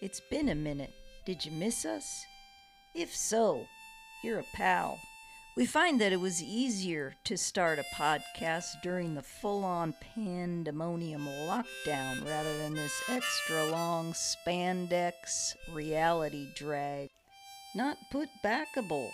It's 0.00 0.20
been 0.30 0.48
a 0.48 0.54
minute. 0.54 0.92
Did 1.26 1.44
you 1.44 1.50
miss 1.50 1.84
us? 1.84 2.24
If 2.94 3.14
so, 3.14 3.66
you're 4.22 4.38
a 4.38 4.44
pal. 4.54 5.00
We 5.56 5.66
find 5.66 6.00
that 6.00 6.12
it 6.12 6.20
was 6.20 6.40
easier 6.40 7.16
to 7.24 7.36
start 7.36 7.80
a 7.80 7.96
podcast 7.96 8.80
during 8.80 9.16
the 9.16 9.24
full 9.24 9.64
on 9.64 9.92
pandemonium 10.14 11.26
lockdown 11.26 12.24
rather 12.24 12.58
than 12.58 12.74
this 12.74 13.02
extra 13.08 13.66
long 13.66 14.12
spandex 14.12 15.56
reality 15.72 16.46
drag. 16.54 17.08
Not 17.74 17.96
put 18.12 18.28
backable. 18.44 19.10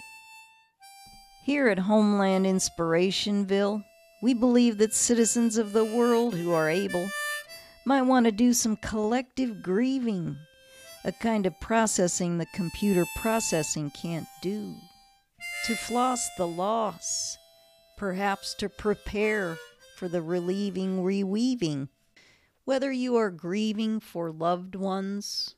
Here 1.46 1.68
at 1.68 1.78
Homeland 1.78 2.44
Inspirationville, 2.44 3.82
we 4.22 4.34
believe 4.34 4.76
that 4.78 4.92
citizens 4.92 5.56
of 5.56 5.72
the 5.72 5.84
world 5.84 6.34
who 6.34 6.52
are 6.52 6.68
able 6.68 7.08
might 7.86 8.02
want 8.02 8.26
to 8.26 8.32
do 8.32 8.52
some 8.52 8.76
collective 8.76 9.62
grieving, 9.62 10.36
a 11.04 11.12
kind 11.12 11.44
of 11.44 11.60
processing 11.60 12.38
the 12.38 12.46
computer 12.46 13.04
processing 13.16 13.90
can't 13.90 14.26
do. 14.40 14.74
To 15.66 15.76
floss 15.76 16.28
the 16.36 16.46
loss, 16.46 17.36
perhaps 17.96 18.54
to 18.54 18.68
prepare 18.68 19.58
for 19.96 20.08
the 20.08 20.22
relieving 20.22 21.02
reweaving. 21.02 21.88
Whether 22.64 22.90
you 22.90 23.16
are 23.16 23.30
grieving 23.30 24.00
for 24.00 24.32
loved 24.32 24.74
ones, 24.74 25.54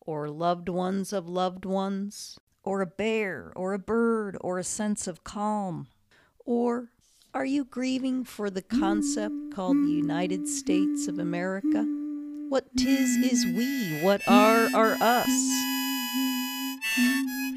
or 0.00 0.28
loved 0.28 0.68
ones 0.68 1.12
of 1.12 1.28
loved 1.28 1.64
ones, 1.64 2.38
or 2.62 2.82
a 2.82 2.86
bear, 2.86 3.52
or 3.56 3.72
a 3.72 3.78
bird, 3.78 4.36
or 4.40 4.58
a 4.58 4.64
sense 4.64 5.06
of 5.06 5.24
calm, 5.24 5.88
or 6.44 6.90
are 7.32 7.44
you 7.44 7.64
grieving 7.64 8.24
for 8.24 8.50
the 8.50 8.62
concept 8.62 9.54
called 9.54 9.76
the 9.76 9.92
United 9.92 10.46
States 10.48 11.08
of 11.08 11.18
America? 11.18 11.99
What 12.50 12.76
tis 12.76 13.16
is 13.18 13.46
we, 13.46 14.00
what 14.02 14.22
are 14.26 14.68
are 14.74 14.96
us. 15.00 15.28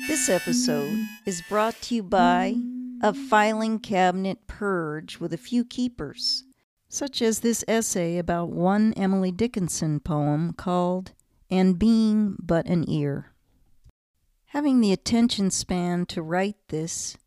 This 0.07 0.29
episode 0.29 0.99
is 1.25 1.41
brought 1.49 1.73
to 1.81 1.95
you 1.95 2.03
by 2.03 2.57
a 3.01 3.11
filing 3.11 3.79
cabinet 3.79 4.45
purge 4.45 5.19
with 5.19 5.33
a 5.33 5.37
few 5.37 5.65
keepers, 5.65 6.43
such 6.89 7.23
as 7.23 7.39
this 7.39 7.65
essay 7.67 8.19
about 8.19 8.51
one 8.51 8.93
Emily 8.93 9.31
Dickinson 9.31 9.99
poem 9.99 10.53
called 10.53 11.13
And 11.49 11.79
Being 11.79 12.35
But 12.39 12.67
an 12.67 12.87
Ear. 12.87 13.33
Having 14.49 14.81
the 14.81 14.93
attention 14.93 15.49
span 15.49 16.05
to 16.05 16.21
write 16.21 16.57
this 16.67 17.17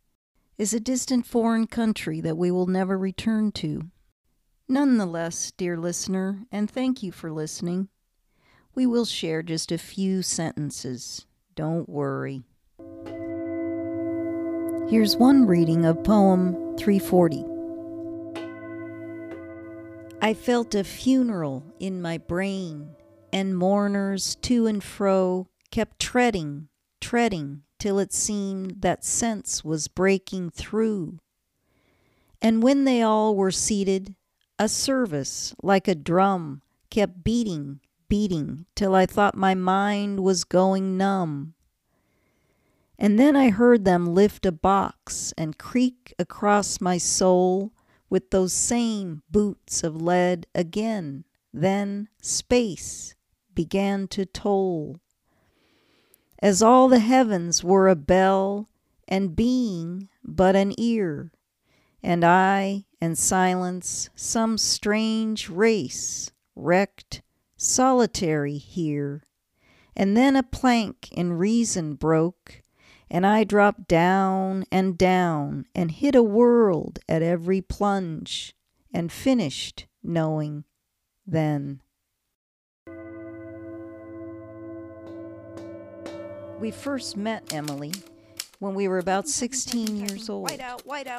is 0.56 0.72
a 0.72 0.78
distant 0.78 1.27
foreign 1.27 1.67
country 1.67 2.20
that 2.20 2.37
we 2.37 2.53
will 2.53 2.69
never 2.69 2.97
return 2.97 3.50
to. 3.50 3.91
Nonetheless, 4.69 5.53
dear 5.56 5.77
listener, 5.77 6.45
and 6.50 6.69
thank 6.69 7.00
you 7.00 7.12
for 7.12 7.31
listening, 7.31 7.89
we 8.75 8.84
will 8.84 9.05
share 9.05 9.41
just 9.41 9.70
a 9.70 9.78
few 9.78 10.22
sentences. 10.22 11.25
Don't 11.55 11.89
worry. 11.89 12.42
Here's 14.91 15.17
one 15.17 15.47
reading 15.47 15.84
of 15.84 16.03
poem 16.03 16.77
340. 16.77 17.44
I 20.20 20.34
felt 20.34 20.75
a 20.75 20.83
funeral 20.83 21.62
in 21.78 22.03
my 22.03 22.19
brain, 22.19 22.97
and 23.33 23.56
mourners 23.56 24.34
to 24.42 24.67
and 24.67 24.83
fro 24.83 25.47
kept 25.70 26.00
treading, 26.00 26.67
treading 27.00 27.62
till 27.78 28.00
it 28.00 28.12
seemed 28.12 28.83
that 28.83 29.05
sense 29.05 29.64
was 29.64 29.87
breaking 29.87 30.50
through. 30.50 31.20
And 32.42 32.64
when 32.64 32.84
they 32.84 33.03
all 33.03 33.37
were 33.37 33.53
seated, 33.53 34.17
a 34.59 34.69
service 34.69 35.55
like 35.62 35.89
a 35.89 35.95
drum 35.95 36.62
kept 36.91 37.23
beating, 37.23 37.81
beating, 38.09 38.67
till 38.75 38.95
I 38.95 39.07
thought 39.07 39.35
my 39.37 39.55
mind 39.55 40.21
was 40.21 40.45
going 40.45 40.97
numb. 40.97 41.55
And 42.99 43.19
then 43.19 43.37
I 43.37 43.51
heard 43.51 43.84
them 43.84 44.15
lift 44.15 44.47
a 44.47 44.53
box 44.53 45.34
and 45.37 45.59
creak 45.59 46.15
across 46.19 46.81
my 46.81 46.99
soul 46.99 47.72
with 48.09 48.31
those 48.31 48.53
same 48.53 49.22
boots 49.31 49.84
of 49.84 50.00
lead 50.00 50.47
again. 50.55 51.25
Then 51.53 52.09
space 52.22 53.15
began 53.55 54.09
to 54.09 54.25
toll 54.25 55.00
as 56.41 56.62
all 56.62 56.89
the 56.89 56.99
heavens 56.99 57.65
were 57.65 57.89
a 57.89 57.97
bell, 57.97 58.69
and 59.09 59.37
being 59.37 60.09
but 60.22 60.55
an 60.56 60.75
ear, 60.78 61.33
and 62.06 62.25
I 62.25 62.84
and 63.00 63.19
silence 63.19 64.11
some 64.15 64.59
strange 64.59 65.49
race, 65.49 66.31
wrecked, 66.55 67.21
solitary 67.56 68.59
here. 68.59 69.25
And 69.97 70.16
then 70.16 70.37
a 70.37 70.45
plank 70.45 71.11
in 71.11 71.33
reason 71.33 71.95
broke, 71.95 72.62
and 73.11 73.27
I 73.27 73.43
dropped 73.43 73.89
down 73.89 74.66
and 74.71 74.97
down, 74.97 75.66
and 75.75 75.91
hit 75.91 76.15
a 76.15 76.22
world 76.22 77.00
at 77.09 77.22
every 77.22 77.61
plunge, 77.61 78.55
and 78.95 79.11
finished 79.11 79.87
knowing 80.00 80.62
then. 81.27 81.81
We 86.61 86.71
first 86.71 87.16
met 87.16 87.53
Emily 87.53 87.93
when 88.59 88.75
we 88.75 88.89
were 88.89 88.99
about 88.99 89.28
16 89.28 89.97
years 89.97 90.28
old. 90.28 90.50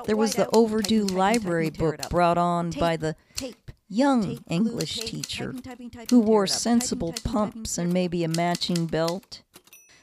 There 0.05 0.17
was 0.17 0.35
the 0.35 0.49
overdue 0.53 1.05
library 1.05 1.69
book 1.69 2.09
brought 2.09 2.37
on 2.37 2.71
by 2.71 2.97
the 2.97 3.15
young 3.89 4.39
English 4.49 4.99
teacher 4.99 5.53
who 6.09 6.19
wore 6.19 6.47
sensible 6.47 7.13
pumps 7.23 7.77
and 7.77 7.93
maybe 7.93 8.23
a 8.23 8.27
matching 8.27 8.85
belt. 8.85 9.43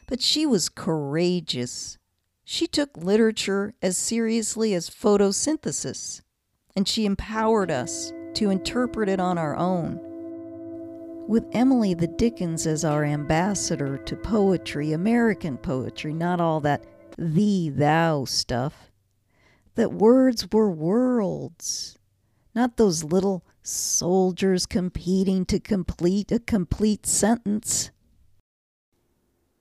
But 0.06 0.21
she 0.21 0.47
was 0.47 0.69
courageous. 0.69 1.99
She 2.44 2.67
took 2.67 2.97
literature 2.97 3.75
as 3.81 3.97
seriously 3.97 4.75
as 4.75 4.91
photosynthesis, 4.91 6.21
and 6.77 6.87
she 6.87 7.06
empowered 7.06 7.71
us 7.71 8.12
to 8.34 8.50
interpret 8.50 9.09
it 9.09 9.21
on 9.21 9.39
our 9.39 9.56
own. 9.56 9.99
With 11.27 11.47
Emily 11.53 11.94
the 11.94 12.06
Dickens 12.06 12.67
as 12.67 12.84
our 12.84 13.03
ambassador 13.03 13.97
to 13.97 14.17
poetry, 14.17 14.93
American 14.93 15.56
poetry, 15.56 16.12
not 16.12 16.39
all 16.39 16.61
that 16.61 16.84
thee, 17.16 17.70
thou 17.70 18.25
stuff, 18.25 18.91
that 19.75 19.92
words 19.92 20.48
were 20.52 20.70
worlds, 20.70 21.98
not 22.54 22.76
those 22.76 23.04
little 23.04 23.44
soldiers 23.62 24.66
competing 24.66 25.44
to 25.47 25.58
complete 25.58 26.30
a 26.30 26.38
complete 26.38 27.06
sentence. 27.06 27.91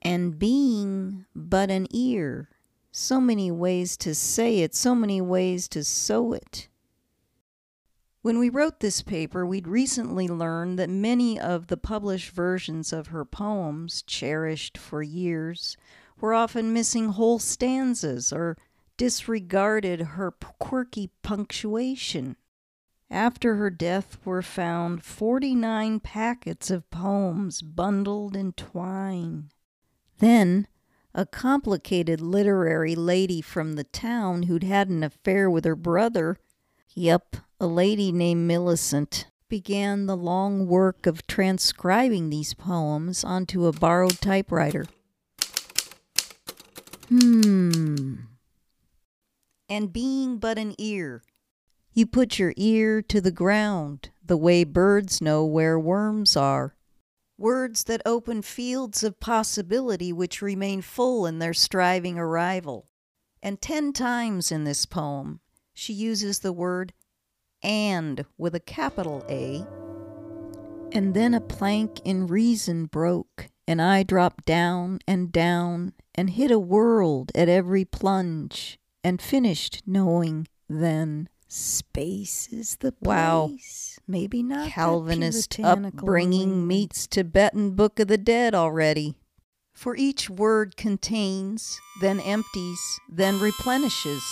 And 0.02 0.38
being 0.38 1.26
but 1.34 1.72
an 1.72 1.88
ear, 1.92 2.50
so 2.92 3.20
many 3.22 3.50
ways 3.50 3.98
to 3.98 4.14
say 4.14 4.60
it, 4.60 4.76
so 4.76 4.94
many 4.94 5.22
ways 5.22 5.68
to 5.70 5.84
sew 5.84 6.34
it. 6.34 6.68
When 8.22 8.40
we 8.40 8.50
wrote 8.50 8.80
this 8.80 9.02
paper, 9.02 9.46
we'd 9.46 9.68
recently 9.68 10.28
learned 10.28 10.80
that 10.80 10.90
many 10.90 11.40
of 11.40 11.68
the 11.68 11.76
published 11.76 12.30
versions 12.30 12.94
of 12.94 13.08
her 13.08 13.26
poems, 13.26 14.02
cherished 14.04 14.78
for 14.78 15.02
years, 15.04 15.76
were 16.24 16.34
often 16.34 16.72
missing 16.72 17.10
whole 17.10 17.38
stanzas 17.38 18.32
or 18.32 18.58
disregarded 18.96 20.00
her 20.00 20.32
quirky 20.32 21.10
punctuation. 21.22 22.38
After 23.12 23.56
her 23.56 23.70
death 23.70 24.18
were 24.24 24.42
found 24.42 25.04
49 25.04 26.00
packets 26.00 26.72
of 26.72 26.90
poems 26.90 27.62
bundled 27.62 28.38
in 28.38 28.54
twine. 28.54 29.50
Then, 30.20 30.70
a 31.14 31.26
complicated 31.26 32.22
literary 32.22 32.96
lady 32.96 33.42
from 33.42 33.74
the 33.74 33.84
town 33.84 34.44
who'd 34.44 34.64
had 34.64 34.88
an 34.88 35.04
affair 35.04 35.50
with 35.50 35.66
her 35.66 35.76
brother, 35.76 36.38
yep, 36.96 37.36
a 37.60 37.68
lady 37.68 38.14
named 38.14 38.48
Millicent 38.48 39.28
began 39.50 40.06
the 40.06 40.16
long 40.16 40.68
work 40.68 41.06
of 41.06 41.28
transcribing 41.28 42.30
these 42.30 42.54
poems 42.54 43.26
onto 43.26 43.66
a 43.66 43.74
borrowed 43.74 44.22
typewriter. 44.22 44.86
Hmm. 47.10 48.16
And 49.70 49.92
being 49.92 50.38
but 50.38 50.58
an 50.58 50.76
ear, 50.78 51.24
you 51.94 52.06
put 52.06 52.40
your 52.40 52.54
ear 52.58 53.02
to 53.04 53.22
the 53.22 53.32
ground, 53.32 54.10
the 54.26 54.38
way 54.38 54.64
birds 54.64 55.22
know 55.22 55.46
where 55.46 55.80
worms 55.80 56.36
are. 56.36 56.76
Words 57.38 57.84
that 57.86 58.02
open 58.06 58.42
fields 58.42 59.04
of 59.04 59.20
possibility 59.20 60.14
which 60.14 60.42
remain 60.42 60.82
full 60.82 61.26
in 61.26 61.40
their 61.40 61.54
striving 61.54 62.18
arrival. 62.18 62.88
And 63.42 63.62
ten 63.62 63.94
times 63.94 64.52
in 64.52 64.64
this 64.64 64.86
poem, 64.86 65.40
she 65.74 65.94
uses 65.94 66.40
the 66.40 66.54
word 66.54 66.94
and 67.62 68.26
with 68.38 68.56
a 68.56 68.60
capital 68.60 69.26
A. 69.30 69.66
And 70.92 71.14
then 71.14 71.34
a 71.34 71.42
plank 71.42 72.02
in 72.06 72.28
reason 72.28 72.86
broke, 72.86 73.50
and 73.68 73.82
I 73.82 74.04
dropped 74.04 74.46
down 74.46 75.00
and 75.08 75.32
down 75.32 75.94
and 76.16 76.32
hit 76.32 76.52
a 76.52 76.60
world 76.60 77.32
at 77.36 77.50
every 77.50 77.86
plunge, 77.86 78.78
and 79.04 79.22
finished 79.22 79.84
knowing 79.86 80.48
then 80.70 81.30
Space 81.56 82.50
is 82.52 82.78
the 82.78 82.92
place. 82.92 83.04
Wow. 83.08 83.52
Maybe 84.08 84.42
not. 84.42 84.72
Calvinist 84.72 85.60
upbringing 85.60 86.42
England. 86.42 86.68
meets 86.68 87.06
Tibetan 87.06 87.76
Book 87.76 88.00
of 88.00 88.08
the 88.08 88.18
Dead 88.18 88.56
already. 88.56 89.14
For 89.72 89.96
each 89.96 90.32
word 90.32 90.76
contains, 90.78 91.80
then 92.02 92.20
empties, 92.22 92.80
then 93.08 93.40
replenishes. 93.40 94.24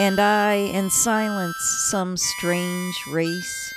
And 0.00 0.18
I, 0.18 0.54
in 0.54 0.90
silence, 0.90 1.56
some 1.90 2.16
strange 2.16 2.96
race. 3.12 3.72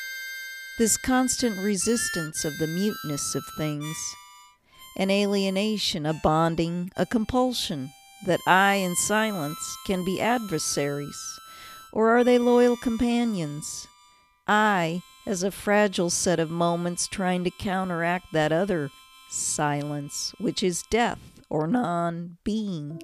This 0.79 0.97
constant 0.97 1.59
resistance 1.59 2.43
of 2.45 2.57
the 2.57 2.65
muteness 2.65 3.35
of 3.35 3.45
things. 3.55 3.95
An 4.97 5.11
alienation, 5.11 6.07
a 6.07 6.15
bonding, 6.15 6.91
a 6.95 7.05
compulsion, 7.05 7.91
that 8.25 8.39
I, 8.47 8.75
in 8.75 8.95
silence, 8.95 9.77
can 9.85 10.03
be 10.03 10.19
adversaries. 10.19 11.39
Or 11.91 12.09
are 12.17 12.23
they 12.23 12.39
loyal 12.39 12.75
companions? 12.75 13.87
I, 14.47 15.03
as 15.27 15.43
a 15.43 15.51
fragile 15.51 16.09
set 16.09 16.39
of 16.39 16.49
moments 16.49 17.07
trying 17.07 17.43
to 17.43 17.51
counteract 17.51 18.33
that 18.33 18.51
other 18.51 18.89
silence, 19.29 20.33
which 20.39 20.63
is 20.63 20.83
death 20.89 21.19
or 21.49 21.67
non 21.67 22.37
being. 22.43 22.99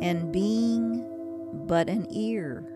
And 0.00 0.32
being 0.32 1.04
but 1.66 1.90
an 1.90 2.06
ear, 2.10 2.75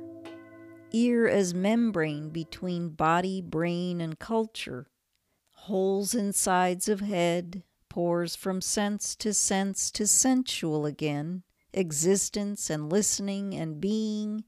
ear 0.92 1.26
as 1.26 1.54
membrane 1.54 2.30
between 2.30 2.90
body, 2.90 3.40
brain, 3.40 4.00
and 4.00 4.18
culture, 4.18 4.86
holes 5.52 6.14
in 6.14 6.32
sides 6.32 6.88
of 6.88 7.00
head, 7.00 7.62
pores 7.88 8.36
from 8.36 8.60
sense 8.60 9.14
to 9.16 9.34
sense 9.34 9.90
to 9.90 10.06
sensual 10.06 10.86
again, 10.86 11.42
existence 11.72 12.70
and 12.70 12.90
listening 12.90 13.54
and 13.54 13.80
being 13.80 14.44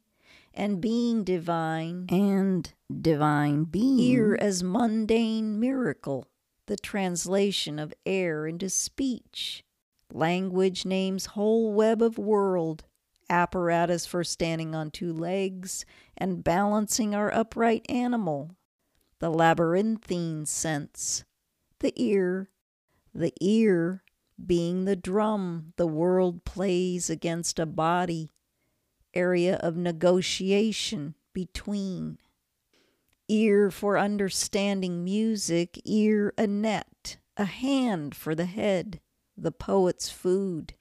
and 0.54 0.80
being 0.80 1.24
divine 1.24 2.06
And 2.10 2.72
divine 3.00 3.64
being. 3.64 3.98
ear 3.98 4.36
as 4.40 4.62
mundane 4.62 5.58
miracle, 5.58 6.26
the 6.66 6.76
translation 6.76 7.78
of 7.78 7.94
air 8.04 8.46
into 8.46 8.68
speech. 8.68 9.64
Language 10.12 10.84
names 10.84 11.26
whole 11.26 11.72
web 11.72 12.02
of 12.02 12.18
world, 12.18 12.84
apparatus 13.28 14.06
for 14.06 14.24
standing 14.24 14.74
on 14.74 14.90
two 14.90 15.12
legs 15.12 15.84
and 16.16 16.44
balancing 16.44 17.14
our 17.14 17.32
upright 17.32 17.84
animal. 17.88 18.56
The 19.18 19.30
labyrinthine 19.30 20.46
sense, 20.46 21.24
the 21.78 21.92
ear, 21.96 22.50
the 23.14 23.32
ear 23.40 24.02
being 24.44 24.84
the 24.84 24.96
drum 24.96 25.72
the 25.76 25.86
world 25.86 26.44
plays 26.44 27.08
against 27.08 27.58
a 27.58 27.66
body, 27.66 28.30
area 29.14 29.56
of 29.56 29.76
negotiation 29.76 31.14
between. 31.32 32.18
Ear 33.28 33.70
for 33.70 33.96
understanding 33.98 35.04
music, 35.04 35.80
ear 35.84 36.34
a 36.36 36.46
net, 36.46 37.18
a 37.36 37.44
hand 37.44 38.14
for 38.14 38.34
the 38.34 38.46
head, 38.46 39.00
the 39.36 39.52
poet's 39.52 40.10
food. 40.10 40.74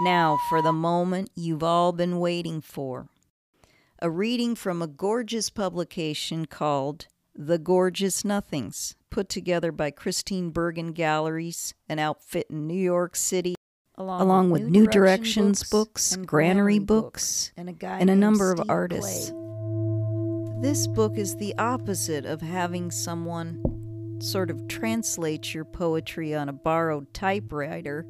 Now 0.00 0.38
for 0.48 0.60
the 0.60 0.72
moment 0.72 1.30
you've 1.36 1.62
all 1.62 1.92
been 1.92 2.18
waiting 2.18 2.60
for. 2.60 3.06
A 4.02 4.10
reading 4.10 4.56
from 4.56 4.82
a 4.82 4.88
gorgeous 4.88 5.50
publication 5.50 6.46
called 6.46 7.06
The 7.34 7.58
Gorgeous 7.58 8.24
Nothings, 8.24 8.96
put 9.08 9.28
together 9.28 9.70
by 9.70 9.92
Christine 9.92 10.50
Burgin 10.50 10.92
Galleries, 10.94 11.74
an 11.88 12.00
outfit 12.00 12.48
in 12.50 12.66
New 12.66 12.74
York 12.74 13.14
City, 13.14 13.54
along 13.96 14.50
with 14.50 14.62
New 14.62 14.88
Directions 14.88 15.62
books, 15.70 16.12
and 16.12 16.26
Granary 16.26 16.80
books, 16.80 17.52
and 17.56 17.68
a 17.68 17.86
and 17.86 18.10
a 18.10 18.16
number 18.16 18.50
of 18.52 18.68
artists. 18.68 19.30
Clay. 19.30 20.60
This 20.60 20.88
book 20.88 21.16
is 21.16 21.36
the 21.36 21.54
opposite 21.56 22.26
of 22.26 22.40
having 22.40 22.90
someone 22.90 24.18
sort 24.20 24.50
of 24.50 24.66
translate 24.66 25.54
your 25.54 25.64
poetry 25.64 26.34
on 26.34 26.48
a 26.48 26.52
borrowed 26.52 27.14
typewriter, 27.14 28.06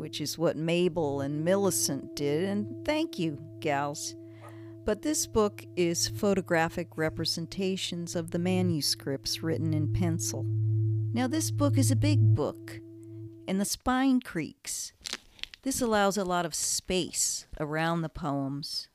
which 0.00 0.20
is 0.20 0.38
what 0.38 0.56
Mabel 0.56 1.20
and 1.20 1.44
Millicent 1.44 2.16
did, 2.16 2.44
and 2.44 2.84
thank 2.86 3.18
you, 3.18 3.38
gals. 3.60 4.16
But 4.84 5.02
this 5.02 5.26
book 5.26 5.62
is 5.76 6.08
photographic 6.08 6.96
representations 6.96 8.16
of 8.16 8.30
the 8.30 8.38
manuscripts 8.38 9.42
written 9.42 9.74
in 9.74 9.92
pencil. 9.92 10.44
Now, 11.12 11.26
this 11.26 11.50
book 11.50 11.76
is 11.76 11.90
a 11.90 11.96
big 11.96 12.34
book, 12.34 12.80
and 13.46 13.60
the 13.60 13.66
spine 13.66 14.20
creaks. 14.20 14.94
This 15.62 15.82
allows 15.82 16.16
a 16.16 16.24
lot 16.24 16.46
of 16.46 16.54
space 16.54 17.46
around 17.60 18.00
the 18.00 18.08
poems. 18.08 18.88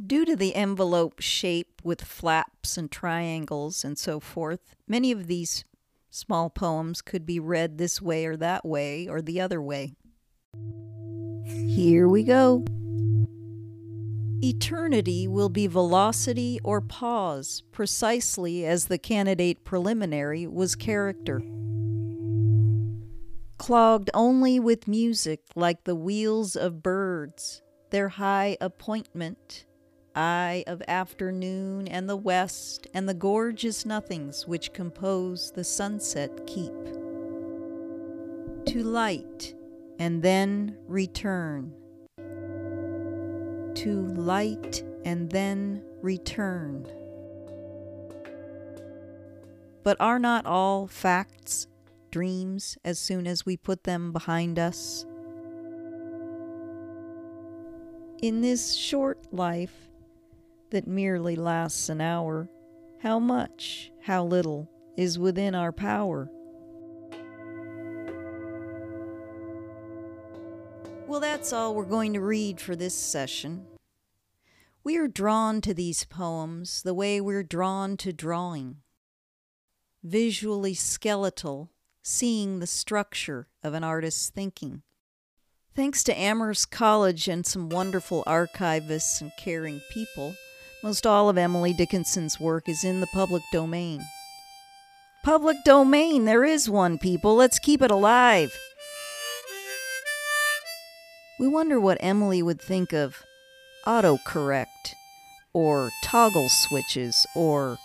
Due 0.00 0.24
to 0.24 0.36
the 0.36 0.54
envelope 0.54 1.20
shape 1.20 1.80
with 1.82 2.02
flaps 2.02 2.76
and 2.76 2.92
triangles 2.92 3.84
and 3.84 3.98
so 3.98 4.20
forth, 4.20 4.76
many 4.86 5.10
of 5.10 5.26
these 5.26 5.64
small 6.10 6.50
poems 6.50 7.02
could 7.02 7.26
be 7.26 7.40
read 7.40 7.78
this 7.78 8.00
way 8.00 8.26
or 8.26 8.36
that 8.36 8.64
way 8.64 9.08
or 9.08 9.20
the 9.20 9.40
other 9.40 9.60
way. 9.60 9.94
Here 11.44 12.08
we 12.08 12.24
go. 12.24 12.64
Eternity 14.42 15.26
will 15.26 15.48
be 15.48 15.66
velocity 15.66 16.60
or 16.62 16.80
pause, 16.80 17.62
precisely 17.72 18.66
as 18.66 18.86
the 18.86 18.98
candidate 18.98 19.64
preliminary 19.64 20.46
was 20.46 20.74
character. 20.74 21.40
Clogged 23.58 24.10
only 24.12 24.60
with 24.60 24.86
music 24.86 25.40
like 25.54 25.84
the 25.84 25.94
wheels 25.94 26.54
of 26.54 26.82
birds, 26.82 27.62
their 27.90 28.10
high 28.10 28.58
appointment, 28.60 29.64
eye 30.16 30.64
of 30.66 30.82
afternoon 30.88 31.86
and 31.86 32.08
the 32.08 32.16
west 32.16 32.86
and 32.94 33.08
the 33.08 33.14
gorgeous 33.14 33.84
nothings 33.84 34.46
which 34.48 34.72
compose 34.72 35.52
the 35.52 35.64
sunset 35.64 36.46
keep. 36.46 36.72
To 38.66 38.82
light 38.82 39.54
and 39.98 40.22
then 40.22 40.76
return 40.88 41.72
to 43.76 44.06
light 44.16 44.82
and 45.04 45.30
then 45.30 45.82
return. 46.00 46.86
But 49.84 50.00
are 50.00 50.18
not 50.18 50.46
all 50.46 50.86
facts 50.86 51.68
dreams 52.10 52.78
as 52.84 52.98
soon 52.98 53.26
as 53.26 53.44
we 53.44 53.56
put 53.56 53.84
them 53.84 54.12
behind 54.12 54.58
us? 54.58 55.04
In 58.22 58.40
this 58.40 58.74
short 58.74 59.18
life 59.30 59.88
that 60.70 60.86
merely 60.86 61.36
lasts 61.36 61.88
an 61.88 62.00
hour, 62.00 62.48
how 63.02 63.18
much, 63.18 63.90
how 64.02 64.24
little 64.24 64.70
is 64.96 65.18
within 65.18 65.54
our 65.54 65.72
power? 65.72 66.30
Well, 71.06 71.20
that's 71.20 71.52
all 71.52 71.74
we're 71.74 71.84
going 71.84 72.14
to 72.14 72.20
read 72.20 72.60
for 72.60 72.74
this 72.74 72.94
session. 72.94 73.66
We 74.82 74.96
are 74.96 75.08
drawn 75.08 75.60
to 75.62 75.72
these 75.72 76.04
poems 76.04 76.82
the 76.82 76.94
way 76.94 77.20
we're 77.20 77.42
drawn 77.42 77.96
to 77.98 78.12
drawing. 78.12 78.78
Visually 80.02 80.74
skeletal, 80.74 81.70
seeing 82.02 82.58
the 82.58 82.66
structure 82.66 83.48
of 83.62 83.74
an 83.74 83.82
artist's 83.84 84.30
thinking. 84.30 84.82
Thanks 85.74 86.02
to 86.04 86.18
Amherst 86.18 86.70
College 86.70 87.28
and 87.28 87.44
some 87.44 87.68
wonderful 87.68 88.24
archivists 88.26 89.20
and 89.20 89.30
caring 89.38 89.80
people, 89.90 90.34
most 90.82 91.06
all 91.06 91.28
of 91.28 91.38
Emily 91.38 91.72
Dickinson's 91.72 92.38
work 92.38 92.68
is 92.68 92.84
in 92.84 93.00
the 93.00 93.06
public 93.08 93.42
domain. 93.52 94.04
Public 95.24 95.56
domain, 95.64 96.24
there 96.24 96.44
is 96.44 96.70
one, 96.70 96.98
people. 96.98 97.34
Let's 97.34 97.58
keep 97.58 97.82
it 97.82 97.90
alive. 97.90 98.56
We 101.38 101.48
wonder 101.48 101.80
what 101.80 101.98
Emily 102.00 102.42
would 102.42 102.60
think 102.60 102.92
of 102.92 103.22
autocorrect, 103.84 104.94
or 105.52 105.90
toggle 106.02 106.48
switches, 106.48 107.26
or 107.34 107.78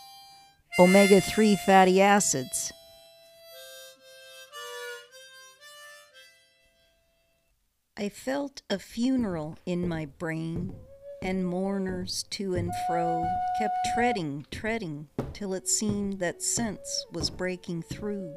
omega 0.79 1.19
3 1.19 1.55
fatty 1.55 2.01
acids. 2.01 2.71
I 7.97 8.09
felt 8.09 8.61
a 8.69 8.79
funeral 8.79 9.57
in 9.65 9.87
my 9.87 10.05
brain, 10.05 10.73
and 11.21 11.45
mourners 11.45 12.25
to 12.31 12.55
and 12.55 12.71
fro 12.87 13.27
kept 13.59 13.75
treading, 13.93 14.45
treading, 14.51 15.07
till 15.33 15.53
it 15.53 15.67
seemed 15.67 16.19
that 16.19 16.41
sense 16.41 17.05
was 17.11 17.29
breaking 17.29 17.83
through. 17.83 18.35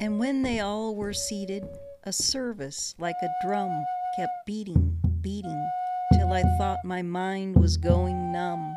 And 0.00 0.18
when 0.18 0.42
they 0.42 0.60
all 0.60 0.96
were 0.96 1.12
seated, 1.12 1.64
a 2.04 2.12
service 2.12 2.94
like 2.98 3.16
a 3.22 3.46
drum 3.46 3.84
kept 4.16 4.32
beating, 4.46 4.98
beating, 5.20 5.68
till 6.14 6.32
I 6.32 6.42
thought 6.58 6.84
my 6.84 7.02
mind 7.02 7.56
was 7.56 7.76
going 7.76 8.32
numb. 8.32 8.76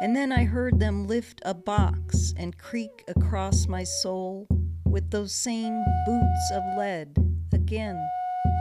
And 0.00 0.14
then 0.14 0.32
I 0.32 0.44
heard 0.44 0.80
them 0.80 1.06
lift 1.06 1.40
a 1.44 1.54
box 1.54 2.34
and 2.36 2.58
creak 2.58 3.04
across 3.08 3.66
my 3.66 3.84
soul 3.84 4.46
with 4.84 5.10
those 5.10 5.32
same 5.32 5.82
boots 6.04 6.50
of 6.52 6.62
lead 6.76 7.16
again. 7.52 8.06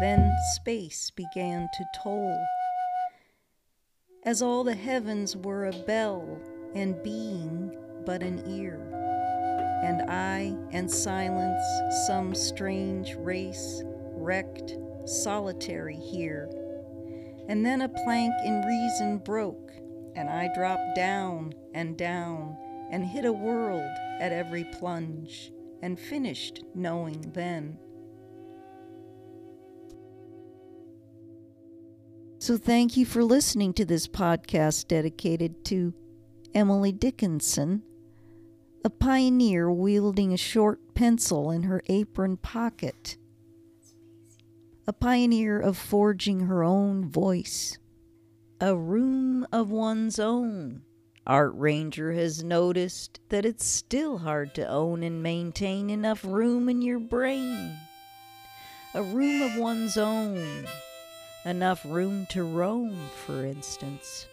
Then 0.03 0.35
space 0.55 1.11
began 1.11 1.69
to 1.73 1.85
toll. 2.03 2.45
As 4.25 4.41
all 4.41 4.65
the 4.65 4.75
heavens 4.75 5.37
were 5.37 5.67
a 5.67 5.71
bell 5.71 6.41
and 6.75 7.01
being 7.03 7.73
but 8.05 8.21
an 8.21 8.43
ear. 8.45 8.81
And 9.81 10.01
I 10.11 10.57
and 10.73 10.91
silence, 10.91 11.63
some 12.05 12.35
strange 12.35 13.15
race, 13.15 13.81
wrecked, 14.17 14.75
solitary 15.05 15.95
here. 15.95 16.49
And 17.47 17.65
then 17.65 17.79
a 17.79 17.87
plank 17.87 18.33
in 18.43 18.61
reason 18.65 19.19
broke, 19.19 19.71
and 20.17 20.29
I 20.29 20.53
dropped 20.53 20.97
down 20.97 21.53
and 21.73 21.95
down 21.95 22.57
and 22.91 23.05
hit 23.05 23.23
a 23.23 23.31
world 23.31 23.89
at 24.19 24.33
every 24.33 24.65
plunge, 24.65 25.53
and 25.81 25.97
finished 25.97 26.61
knowing 26.75 27.31
then. 27.33 27.77
So, 32.43 32.57
thank 32.57 32.97
you 32.97 33.05
for 33.05 33.23
listening 33.23 33.71
to 33.75 33.85
this 33.85 34.05
podcast 34.05 34.89
dedicated 34.89 35.63
to 35.63 35.93
Emily 36.53 36.91
Dickinson, 36.91 37.83
a 38.83 38.89
pioneer 38.89 39.71
wielding 39.71 40.33
a 40.33 40.37
short 40.37 40.93
pencil 40.93 41.51
in 41.51 41.63
her 41.63 41.81
apron 41.87 42.35
pocket, 42.35 43.15
a 44.85 44.91
pioneer 44.91 45.57
of 45.57 45.77
forging 45.77 46.41
her 46.41 46.65
own 46.65 47.09
voice, 47.09 47.77
a 48.59 48.75
room 48.75 49.47
of 49.53 49.71
one's 49.71 50.19
own. 50.19 50.81
Art 51.25 51.53
Ranger 51.55 52.11
has 52.11 52.43
noticed 52.43 53.21
that 53.29 53.45
it's 53.45 53.65
still 53.65 54.17
hard 54.17 54.53
to 54.55 54.67
own 54.67 55.01
and 55.01 55.23
maintain 55.23 55.89
enough 55.89 56.25
room 56.25 56.67
in 56.67 56.81
your 56.81 56.99
brain. 56.99 57.77
A 58.93 59.01
room 59.01 59.41
of 59.41 59.55
one's 59.55 59.95
own. 59.95 60.67
Enough 61.45 61.83
room 61.83 62.25
to 62.27 62.43
roam, 62.45 62.97
for 63.25 63.45
instance. 63.45 64.29